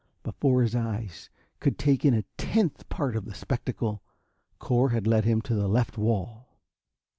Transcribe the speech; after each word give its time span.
Before 0.23 0.63
his 0.63 0.75
eyes 0.75 1.29
could 1.59 1.77
take 1.77 2.03
in 2.03 2.15
a 2.15 2.25
tenth 2.35 2.89
part 2.89 3.15
of 3.15 3.25
the 3.25 3.35
spectacle, 3.35 4.01
Cor 4.57 4.89
had 4.89 5.05
led 5.05 5.25
him 5.25 5.41
to 5.43 5.53
the 5.53 5.67
left 5.67 5.95
wall. 5.95 6.57